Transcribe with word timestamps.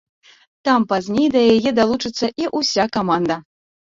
Там 0.67 0.85
пазней 0.93 1.27
да 1.35 1.43
яе 1.57 1.71
далучыцца 1.79 2.25
і 2.45 2.49
ўся 2.61 2.83
каманда. 2.99 3.35